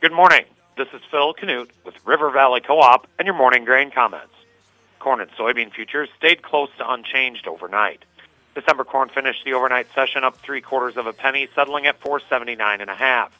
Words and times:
Good 0.00 0.12
morning. 0.12 0.46
This 0.78 0.88
is 0.94 1.02
Phil 1.10 1.34
Canute 1.34 1.70
with 1.84 1.94
River 2.06 2.30
Valley 2.30 2.62
Co-op 2.62 3.06
and 3.18 3.26
your 3.26 3.34
morning 3.34 3.66
grain 3.66 3.90
comments. 3.90 4.32
Corn 4.98 5.20
and 5.20 5.30
soybean 5.32 5.70
futures 5.70 6.08
stayed 6.16 6.40
close 6.40 6.70
to 6.78 6.90
unchanged 6.90 7.46
overnight. 7.46 8.06
December 8.54 8.84
corn 8.84 9.10
finished 9.10 9.44
the 9.44 9.52
overnight 9.52 9.88
session 9.94 10.24
up 10.24 10.38
three 10.38 10.62
quarters 10.62 10.96
of 10.96 11.06
a 11.06 11.12
penny, 11.12 11.48
settling 11.54 11.84
at 11.84 12.00
479 12.00 12.80
and 12.80 12.88
a 12.88 12.94
half. 12.94 13.30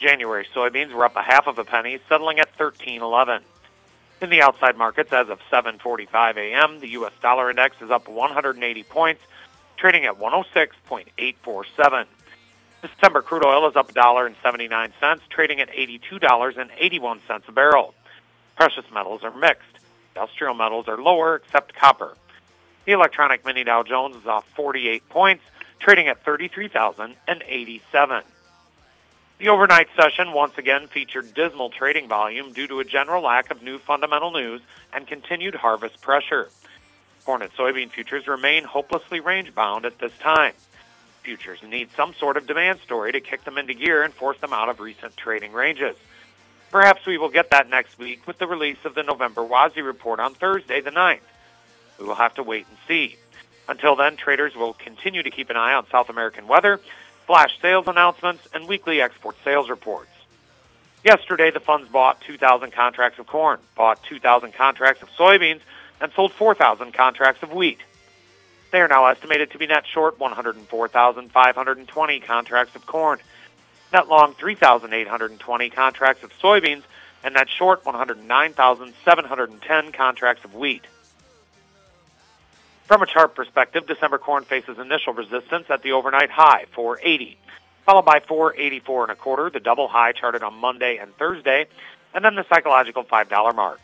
January 0.00 0.46
soybeans 0.54 0.94
were 0.94 1.04
up 1.04 1.14
a 1.14 1.20
half 1.20 1.46
of 1.46 1.58
a 1.58 1.64
penny, 1.64 1.98
settling 2.08 2.38
at 2.38 2.48
1311. 2.56 3.42
In 4.22 4.30
the 4.30 4.40
outside 4.40 4.78
markets, 4.78 5.12
as 5.12 5.28
of 5.28 5.40
7:45 5.52 6.38
a.m., 6.38 6.80
the 6.80 6.88
U.S. 6.92 7.12
dollar 7.20 7.50
index 7.50 7.76
is 7.82 7.90
up 7.90 8.08
180 8.08 8.82
points, 8.84 9.20
trading 9.76 10.06
at 10.06 10.18
106.847. 10.18 12.06
December 12.82 13.22
crude 13.22 13.44
oil 13.44 13.68
is 13.68 13.76
up 13.76 13.90
a 13.90 13.92
dollar 13.92 14.26
and 14.26 14.34
79 14.42 14.92
cents, 14.98 15.22
trading 15.30 15.60
at 15.60 15.70
$82.81 15.70 17.48
a 17.48 17.52
barrel. 17.52 17.94
Precious 18.56 18.84
metals 18.92 19.22
are 19.22 19.34
mixed. 19.34 19.78
Industrial 20.14 20.52
metals 20.52 20.88
are 20.88 21.00
lower, 21.00 21.36
except 21.36 21.74
copper. 21.74 22.16
The 22.84 22.92
electronic 22.92 23.46
mini 23.46 23.62
Dow 23.62 23.84
Jones 23.84 24.16
is 24.16 24.26
off 24.26 24.44
48 24.56 25.08
points, 25.08 25.44
trading 25.78 26.08
at 26.08 26.24
33,087. 26.24 28.22
The 29.38 29.48
overnight 29.48 29.88
session 29.96 30.32
once 30.32 30.58
again 30.58 30.88
featured 30.88 31.34
dismal 31.34 31.70
trading 31.70 32.08
volume 32.08 32.52
due 32.52 32.66
to 32.66 32.80
a 32.80 32.84
general 32.84 33.22
lack 33.22 33.52
of 33.52 33.62
new 33.62 33.78
fundamental 33.78 34.32
news 34.32 34.60
and 34.92 35.06
continued 35.06 35.54
harvest 35.54 36.00
pressure. 36.00 36.50
Corn 37.24 37.42
and 37.42 37.52
soybean 37.52 37.90
futures 37.90 38.26
remain 38.26 38.64
hopelessly 38.64 39.20
range 39.20 39.54
bound 39.54 39.84
at 39.84 40.00
this 40.00 40.12
time. 40.18 40.54
Futures 41.22 41.60
need 41.62 41.88
some 41.96 42.14
sort 42.14 42.36
of 42.36 42.46
demand 42.46 42.80
story 42.80 43.12
to 43.12 43.20
kick 43.20 43.44
them 43.44 43.58
into 43.58 43.74
gear 43.74 44.02
and 44.02 44.12
force 44.12 44.38
them 44.38 44.52
out 44.52 44.68
of 44.68 44.80
recent 44.80 45.16
trading 45.16 45.52
ranges. 45.52 45.96
Perhaps 46.70 47.06
we 47.06 47.18
will 47.18 47.28
get 47.28 47.50
that 47.50 47.68
next 47.68 47.98
week 47.98 48.26
with 48.26 48.38
the 48.38 48.46
release 48.46 48.78
of 48.84 48.94
the 48.94 49.02
November 49.02 49.42
WASDE 49.42 49.84
report 49.84 50.20
on 50.20 50.34
Thursday 50.34 50.80
the 50.80 50.90
9th. 50.90 51.20
We 51.98 52.06
will 52.06 52.14
have 52.14 52.34
to 52.34 52.42
wait 52.42 52.66
and 52.68 52.78
see. 52.88 53.16
Until 53.68 53.94
then, 53.94 54.16
traders 54.16 54.56
will 54.56 54.72
continue 54.72 55.22
to 55.22 55.30
keep 55.30 55.50
an 55.50 55.56
eye 55.56 55.74
on 55.74 55.86
South 55.90 56.08
American 56.08 56.48
weather 56.48 56.80
flash 57.26 57.58
sales 57.60 57.86
announcements, 57.88 58.46
and 58.52 58.68
weekly 58.68 59.00
export 59.00 59.36
sales 59.44 59.70
reports. 59.70 60.10
Yesterday, 61.04 61.50
the 61.50 61.60
funds 61.60 61.88
bought 61.88 62.20
2,000 62.22 62.72
contracts 62.72 63.18
of 63.18 63.26
corn, 63.26 63.58
bought 63.74 64.02
2,000 64.04 64.52
contracts 64.52 65.02
of 65.02 65.08
soybeans, 65.10 65.60
and 66.00 66.12
sold 66.12 66.32
4,000 66.32 66.92
contracts 66.92 67.42
of 67.42 67.52
wheat. 67.52 67.78
They 68.72 68.80
are 68.80 68.88
now 68.88 69.06
estimated 69.06 69.52
to 69.52 69.58
be 69.58 69.66
net 69.66 69.86
short 69.86 70.18
104,520 70.18 72.20
contracts 72.20 72.74
of 72.74 72.86
corn, 72.86 73.18
net 73.92 74.08
long 74.08 74.32
3,820 74.32 75.70
contracts 75.70 76.24
of 76.24 76.32
soybeans, 76.38 76.84
and 77.22 77.34
net 77.34 77.50
short 77.50 77.84
109,710 77.84 79.92
contracts 79.92 80.46
of 80.46 80.54
wheat. 80.54 80.86
From 82.86 83.02
a 83.02 83.06
chart 83.06 83.34
perspective, 83.34 83.86
December 83.86 84.16
corn 84.16 84.44
faces 84.44 84.78
initial 84.78 85.12
resistance 85.12 85.66
at 85.68 85.82
the 85.82 85.92
overnight 85.92 86.30
high, 86.30 86.64
480, 86.72 87.36
followed 87.84 88.06
by 88.06 88.20
484 88.20 89.02
and 89.02 89.12
a 89.12 89.14
quarter, 89.14 89.50
the 89.50 89.60
double 89.60 89.88
high 89.88 90.12
charted 90.12 90.42
on 90.42 90.54
Monday 90.54 90.96
and 90.96 91.14
Thursday, 91.16 91.66
and 92.14 92.24
then 92.24 92.36
the 92.36 92.46
psychological 92.48 93.04
$5 93.04 93.54
mark. 93.54 93.82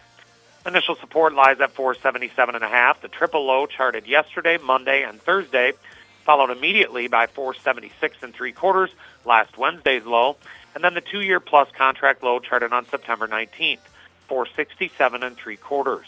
Initial 0.67 0.97
support 0.97 1.35
lies 1.35 1.61
at 1.61 1.73
477 1.73 2.55
and 2.55 2.65
a 2.65 2.69
half. 2.69 3.01
The 3.01 3.09
triple 3.09 3.47
low 3.47 3.67
charted 3.67 4.07
yesterday, 4.07 4.59
Monday, 4.59 5.03
and 5.03 5.21
Thursday, 5.21 5.73
followed 6.25 6.51
immediately 6.51 7.09
by 7.09 7.27
476 7.27 8.19
and 8.23 8.35
three 8.35 8.53
quarters, 8.53 8.91
last 9.25 9.57
Wednesday's 9.57 10.05
low, 10.05 10.37
and 10.75 10.85
then 10.85 10.95
the 10.95 11.01
two-year 11.01 11.41
plus 11.41 11.69
contract 11.71 12.23
low 12.23 12.39
charted 12.39 12.73
on 12.73 12.87
September 12.87 13.27
19th, 13.27 13.79
467 14.27 15.23
and 15.23 15.37
three 15.37 15.57
quarters. 15.57 16.07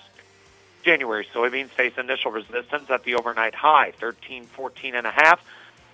January 0.85 1.27
soybeans 1.33 1.71
face 1.71 1.95
initial 1.97 2.31
resistance 2.31 2.91
at 2.91 3.05
the 3.05 3.15
overnight 3.15 3.55
high, 3.55 3.93
1314 3.99 4.95
and 4.95 5.07
a 5.07 5.11
half, 5.11 5.41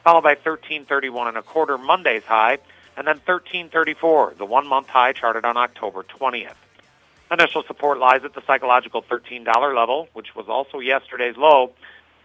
followed 0.03 0.23
by 0.23 0.35
1331 0.35 1.29
and 1.29 1.37
a 1.37 1.43
quarter 1.43 1.79
Monday's 1.79 2.25
high, 2.25 2.59
and 2.97 3.07
then 3.07 3.17
1334, 3.17 4.35
the 4.39 4.45
one-month 4.45 4.89
high 4.89 5.13
charted 5.13 5.45
on 5.45 5.57
October 5.57 6.03
20th. 6.03 6.55
Initial 7.31 7.65
support 7.67 7.99
lies 7.99 8.23
at 8.25 8.35
the 8.35 8.43
psychological 8.47 9.03
$13 9.03 9.47
level, 9.75 10.09
which 10.13 10.37
was 10.37 10.47
also 10.49 10.79
yesterday's 10.79 11.37
low, 11.37 11.73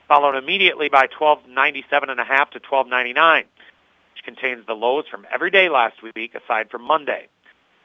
followed 0.08 0.38
immediately 0.38 0.90
by 0.90 1.08
1297 1.18 2.10
and 2.10 2.20
a 2.20 2.24
half 2.24 2.52
to 2.52 2.60
1299, 2.60 3.46
which 4.14 4.24
contains 4.24 4.66
the 4.68 4.74
lows 4.74 5.08
from 5.08 5.26
every 5.34 5.50
day 5.50 5.70
last 5.70 5.96
week 6.04 6.36
aside 6.36 6.70
from 6.70 6.84
Monday. 6.84 7.28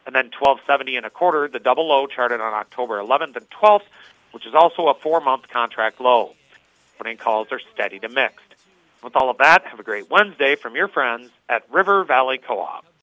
And 0.05 0.15
then 0.15 0.27
1270 0.27 0.97
and 0.97 1.07
a 1.07 1.11
quarter, 1.11 1.49
the 1.49 1.59
double 1.59 1.89
low 1.89 2.07
charted 2.07 2.41
on 2.41 2.53
October 2.53 2.99
11th 2.99 3.37
and 3.37 3.51
12th, 3.51 3.87
which 4.33 4.47
is 4.47 4.55
also 4.55 4.89
a 4.89 4.95
four-month 4.95 5.49
contract 5.49 6.01
low. 6.01 6.35
Putting 6.99 7.17
calls 7.17 7.49
are 7.51 7.61
steady 7.75 7.99
to 8.01 8.09
mixed. 8.09 8.55
With 9.03 9.17
all 9.17 9.31
of 9.31 9.39
that, 9.39 9.65
have 9.67 9.81
a 9.81 9.83
great 9.83 10.11
Wednesday 10.11 10.57
from 10.57 10.77
your 10.77 10.89
friends 10.89 11.31
at 11.49 11.63
River 11.73 12.05
Valley 12.05 12.39
Co-op. 12.39 12.87